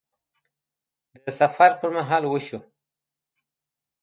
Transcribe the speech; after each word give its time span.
د 1.23 1.25
سفر 1.39 1.71
پر 1.79 1.89
مهال 1.97 2.23
وشو 2.27 2.59